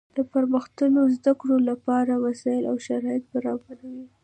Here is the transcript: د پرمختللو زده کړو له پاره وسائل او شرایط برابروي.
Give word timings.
د 0.17 0.19
پرمختللو 0.31 1.01
زده 1.15 1.33
کړو 1.39 1.57
له 1.67 1.75
پاره 1.85 2.15
وسائل 2.25 2.63
او 2.71 2.75
شرایط 2.87 3.23
برابروي. 3.33 4.05